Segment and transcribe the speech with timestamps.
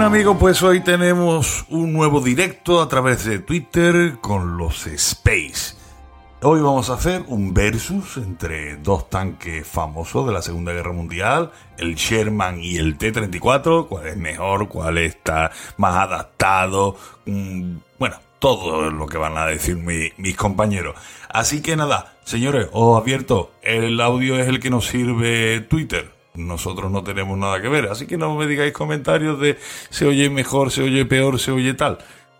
[0.00, 5.76] Bueno amigos, pues hoy tenemos un nuevo directo a través de Twitter con los Space.
[6.40, 11.50] Hoy vamos a hacer un versus entre dos tanques famosos de la Segunda Guerra Mundial,
[11.76, 18.90] el Sherman y el T-34, cuál es mejor, cuál está más adaptado, mm, bueno, todo
[18.90, 20.96] lo que van a decir mis compañeros.
[21.28, 26.90] Así que nada, señores, os advierto, el audio es el que nos sirve Twitter nosotros
[26.90, 27.86] no tenemos nada que ver.
[27.86, 29.58] Así que no me digáis comentarios de
[29.90, 31.98] se oye mejor, se oye peor, se oye tal.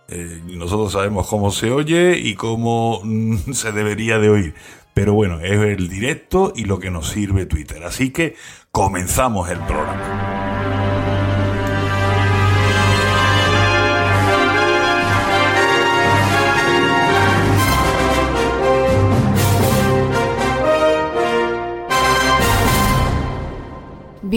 [0.09, 4.55] Eh, nosotros sabemos cómo se oye y cómo mm, se debería de oír.
[4.95, 7.85] Pero bueno, es el directo y lo que nos sirve Twitter.
[7.85, 8.37] Así que
[8.73, 10.40] comenzamos el programa.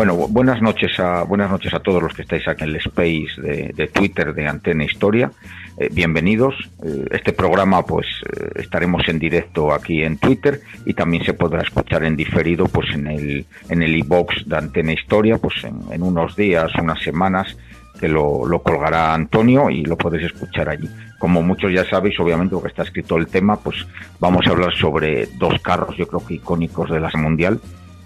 [0.00, 3.28] Bueno, buenas noches a buenas noches a todos los que estáis aquí en el space
[3.36, 5.30] de, Twitter de Antena Historia.
[5.76, 6.54] Eh, bienvenidos.
[6.82, 11.60] Eh, este programa, pues, eh, estaremos en directo aquí en Twitter y también se podrá
[11.60, 16.34] escuchar en diferido, pues, en el en el iBox de Antena Historia, pues, en, unos
[16.34, 17.58] días, unas semanas
[18.00, 20.88] que lo, lo, colgará Antonio y lo podéis escuchar allí.
[21.18, 23.86] Como muchos ya sabéis, obviamente, porque está escrito el tema, pues
[24.18, 27.60] vamos a hablar sobre dos carros, yo creo que icónicos de la Mundial,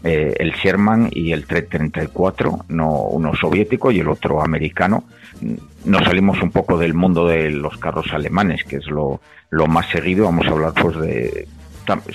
[0.06, 5.04] eh, el Sherman y el T-34, no, uno soviético y el otro americano.
[5.86, 9.20] Nos salimos un poco del mundo de los carros alemanes, que es lo,
[9.66, 10.26] más seguido.
[10.26, 11.48] Vamos a hablar pues de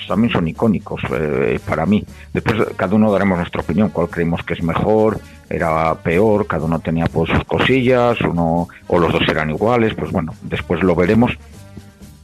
[0.06, 2.04] también son icónicos eh, para mí.
[2.32, 6.78] Después cada uno daremos nuestra opinión, cuál creemos que es mejor, era peor, cada uno
[6.78, 11.32] tenía pues sus cosillas, uno o los dos eran iguales, pues bueno, después lo veremos.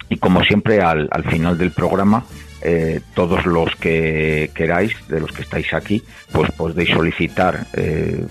[0.09, 2.25] Y como siempre al final del programa
[2.69, 8.27] eh, todos los que queráis, de los que estáis aquí, pues podéis solicitar eh,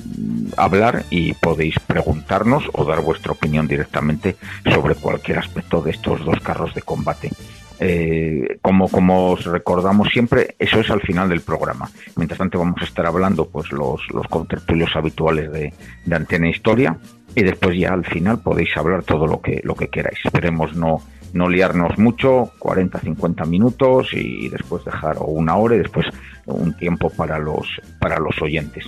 [0.57, 4.35] hablar y podéis preguntarnos o dar vuestra opinión directamente
[4.69, 7.31] sobre cualquier aspecto de estos dos carros de combate.
[7.79, 11.89] Eh, como, como os recordamos siempre, eso es al final del programa.
[12.17, 15.73] Mientras tanto vamos a estar hablando pues los, los contertulios habituales de,
[16.03, 16.97] de Antena Historia
[17.35, 20.19] y después ya al final podéis hablar todo lo que, lo que queráis.
[20.25, 21.01] Esperemos no
[21.35, 26.07] no liarnos mucho, 40, 50 minutos y después dejar una hora y después
[26.45, 27.67] un tiempo para los,
[27.99, 28.85] para los oyentes.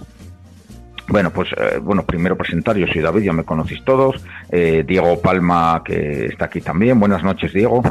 [1.09, 4.23] Bueno, pues eh, bueno, primero presentar, yo soy David, ya me conocéis todos.
[4.49, 6.99] Eh, Diego Palma, que está aquí también.
[6.99, 7.81] Buenas noches, Diego.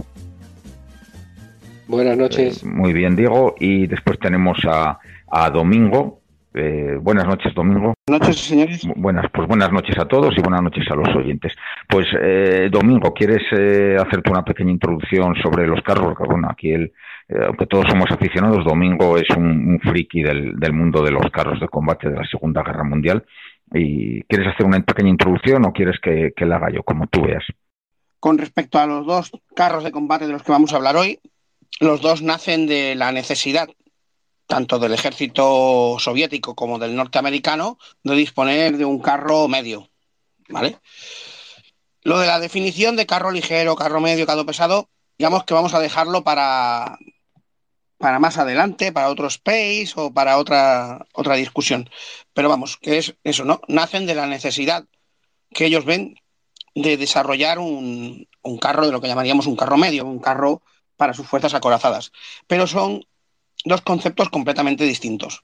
[1.86, 2.62] Buenas noches.
[2.62, 3.56] Eh, muy bien, Diego.
[3.60, 4.98] Y después tenemos a,
[5.28, 6.20] a Domingo,
[6.58, 7.92] Eh, buenas noches, Domingo.
[8.06, 8.88] Buenas noches, señores.
[8.96, 11.52] Buenas, pues buenas noches a todos y buenas noches a los oyentes.
[11.86, 16.14] Pues, eh, Domingo, ¿quieres eh, hacerte una pequeña introducción sobre los carros?
[16.26, 16.92] bueno, aquí, el,
[17.46, 21.68] aunque todos somos aficionados, Domingo es un, friki del, del, mundo de los carros de
[21.68, 23.26] combate de la Segunda Guerra Mundial.
[23.74, 27.20] ¿Y quieres hacer una pequeña introducción o quieres que, que la haga yo, como tú
[27.20, 27.44] veas?
[28.18, 31.18] Con respecto a los dos carros de combate de los que vamos a hablar hoy,
[31.80, 33.68] los dos nacen de la necesidad
[34.46, 39.90] tanto del ejército soviético como del norteamericano, de disponer de un carro medio.
[40.48, 40.78] ¿Vale?
[42.02, 44.88] Lo de la definición de carro ligero, carro medio, carro pesado,
[45.18, 46.98] digamos que vamos a dejarlo para,
[47.98, 51.90] para más adelante, para otro space o para otra, otra discusión.
[52.32, 53.60] Pero vamos, que es eso, ¿no?
[53.66, 54.84] Nacen de la necesidad
[55.50, 56.14] que ellos ven
[56.76, 60.62] de desarrollar un, un carro de lo que llamaríamos un carro medio, un carro
[60.96, 62.12] para sus fuerzas acorazadas.
[62.46, 63.04] Pero son
[63.66, 65.42] dos conceptos completamente distintos.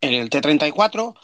[0.00, 1.14] El T-34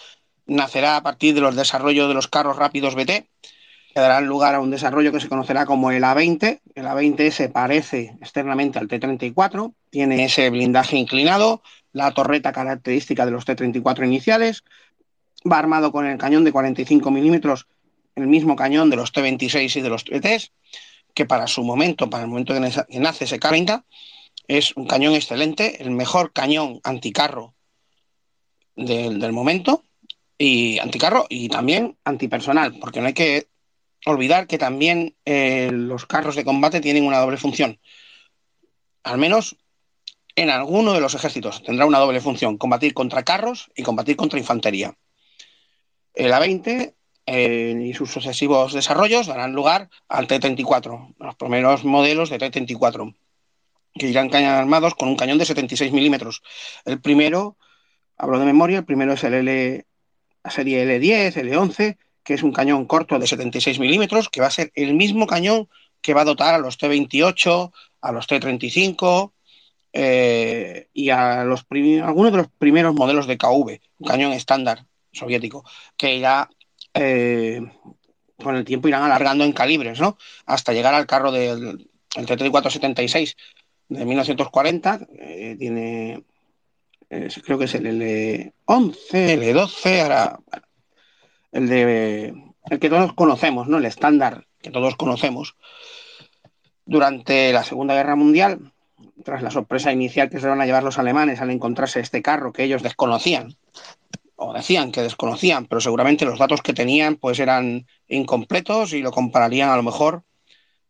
[0.46, 4.60] nacerá a partir de los desarrollos de los carros rápidos BT, que darán lugar a
[4.60, 6.60] un desarrollo que se conocerá como el A20.
[6.76, 11.62] El A20 se parece externamente al T-34, tiene ese blindaje inclinado,
[11.92, 14.62] la torreta característica de los T-34 iniciales,
[15.50, 17.66] va armado con el cañón de 45 milímetros,
[18.14, 20.52] el mismo cañón de los T-26 y de los TTs,
[21.12, 23.84] que para su momento, para el momento que nace ese K-30,
[24.58, 27.54] es un cañón excelente, el mejor cañón anticarro
[28.76, 29.84] del, momento,
[30.36, 33.48] y anticarro y también antipersonal, porque no hay que
[34.04, 37.80] olvidar que también eh, los carros de combate tienen una doble función.
[39.04, 39.56] Al menos
[40.36, 44.38] en alguno de los ejércitos tendrá una doble función, combatir contra carros y combatir contra
[44.38, 44.96] infantería.
[46.12, 46.94] El A-20
[47.24, 53.14] eh, y sus sucesivos desarrollos darán lugar al T-34, los primeros modelos de T-34
[53.94, 56.42] que irán armados con un cañón de 76 milímetros.
[56.84, 57.56] El primero,
[58.16, 59.86] hablo de memoria, el primero es el L,
[60.44, 64.50] la serie L10, L11, que es un cañón corto de 76 milímetros, que va a
[64.50, 65.68] ser el mismo cañón
[66.00, 69.32] que va a dotar a los T28, a los T35
[69.92, 75.64] eh, y a algunos de los primeros modelos de KV, un cañón estándar soviético,
[75.96, 76.50] que irá
[76.94, 77.60] eh,
[78.42, 80.18] con el tiempo irán alargando en calibres, ¿no?
[80.46, 83.36] Hasta llegar al carro del T3476,
[83.92, 86.22] de 1940, eh, tiene,
[87.08, 90.38] creo que es el L11, el L12, ahora,
[91.52, 92.34] el de,
[92.70, 93.78] el que todos conocemos, ¿no?
[93.78, 95.56] El estándar que todos conocemos.
[96.84, 98.72] Durante la Segunda Guerra Mundial,
[99.24, 102.52] tras la sorpresa inicial que se van a llevar los alemanes al encontrarse este carro
[102.52, 103.56] que ellos desconocían,
[104.36, 109.12] o decían que desconocían, pero seguramente los datos que tenían pues eran incompletos y lo
[109.12, 110.24] compararían a lo mejor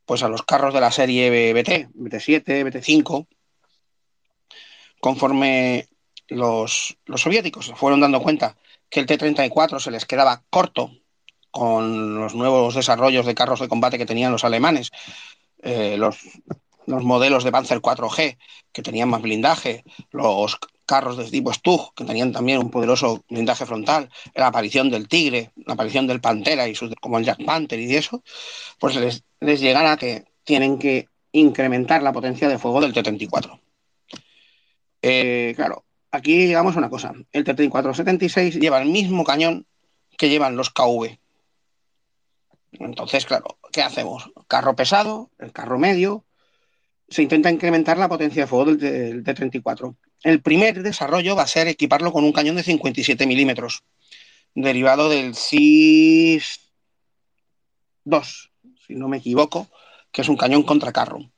[0.05, 3.27] pues a los carros de la serie BT, BT7, BT5,
[5.01, 5.89] conforme
[6.29, 8.57] los, soviéticos fueron dando cuenta
[8.89, 10.93] que el T-34 se les quedaba corto
[11.51, 14.91] con los nuevos desarrollos de carros de combate que tenían los alemanes,
[15.63, 16.19] eh, los,
[16.87, 18.39] los, modelos de Panzer 4G
[18.73, 23.67] que tenían más blindaje, los carros de tipo Stug que tenían también un poderoso blindaje
[23.67, 27.81] frontal, la aparición del Tigre, la aparición del Pantera y sus, como el Jack Panther
[27.81, 28.23] y eso,
[28.79, 33.61] pues les, les llegará que tienen que incrementar la potencia de fuego del T-34.
[35.03, 37.13] Eh, claro, aquí llegamos a una cosa.
[37.33, 39.67] El T-34-76 lleva el mismo cañón
[40.17, 41.19] que llevan los KV.
[42.73, 44.31] Entonces, claro, ¿qué hacemos?
[44.47, 46.25] Carro pesado, el carro medio.
[47.09, 49.97] Se intenta incrementar la potencia de fuego del, T-34.
[50.23, 53.83] El primer desarrollo va a ser equiparlo con un cañón de 57 milímetros,
[54.55, 56.71] derivado del CIS
[58.05, 58.51] 2,
[58.87, 59.69] si no me equivoco,
[60.11, 61.31] que es un cañón contra carro.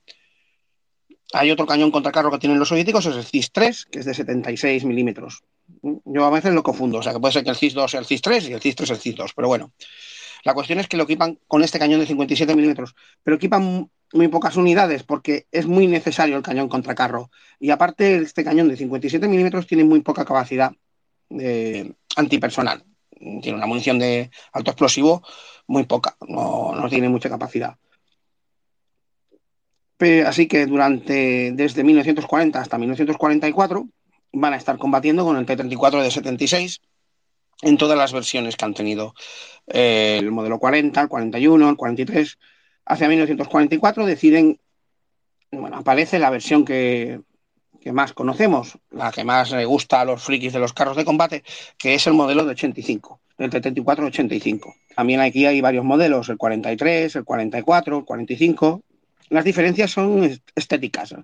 [1.33, 4.15] Hay otro cañón contra carro que tienen los soviéticos, es el CIS-3, que es de
[4.15, 5.43] 76 milímetros.
[5.83, 8.07] Yo a veces lo confundo, o sea que puede ser que el CIS-2 sea el
[8.07, 9.73] CIS-3 y el CIS-3 el CIS-2, pero bueno.
[10.45, 14.29] La cuestión es que lo equipan con este cañón de 57 milímetros, pero equipan muy
[14.29, 17.31] pocas unidades porque es muy necesario el cañón contra carro.
[17.59, 20.73] Y aparte, este cañón de 57 milímetros tiene muy poca capacidad
[21.29, 22.85] de antipersonal.
[23.11, 25.23] Tiene una munición de alto explosivo
[25.67, 27.77] muy poca, no, tiene mucha capacidad.
[30.27, 33.89] así que durante desde 1940 hasta 1944
[34.33, 36.81] van a estar combatiendo con el T-34 de 76
[37.63, 39.15] en todas las versiones que han tenido.
[39.67, 42.39] Eh, el modelo 40, el 41, el 43.
[42.87, 44.61] Hacia 1944 deciden,
[45.51, 47.21] bueno, aparece la versión que,
[47.93, 51.45] más conocemos, la que más le gusta a los frikis de los carros de combate,
[51.79, 54.75] que es el modelo de 85 del 74-85.
[54.95, 58.83] También aquí hay varios modelos, el 43, el 44, el 45.
[59.31, 61.15] Las diferencias son estéticas.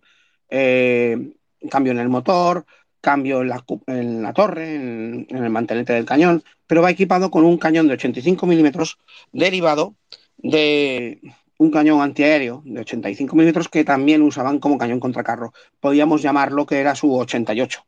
[0.49, 1.35] Eh,
[1.71, 2.65] cambio en el motor,
[3.01, 7.31] cambio en la, en la torre, en, en, el mantelete del cañón, pero va equipado
[7.31, 8.99] con un cañón de 85 milímetros
[9.33, 9.95] derivado
[10.39, 11.21] de
[11.61, 15.53] un cañón antiaéreo de 85 milímetros que también usaban como cañón contra carro.
[15.79, 17.85] Podíamos llamarlo que era su 88.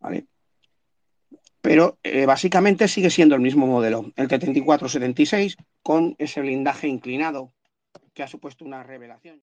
[0.00, 0.26] ¿Vale?
[1.62, 7.54] Pero eh, básicamente sigue siendo el mismo modelo, el T-34-76, con ese blindaje inclinado
[8.12, 9.42] que ha supuesto una revelación.